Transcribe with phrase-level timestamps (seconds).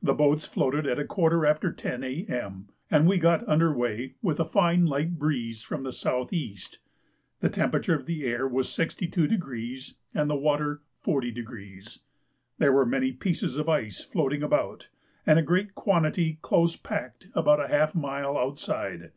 [0.00, 4.38] The boats floated at a quarter after 10 A.M., and we got under weigh with
[4.38, 6.56] a fine light breeze from the S.E.
[7.40, 11.98] The temperature of the air was 62° and the water 40°.
[12.58, 14.86] There were many pieces of ice floating about,
[15.26, 19.10] and a great quantity close packed about half a mile outside.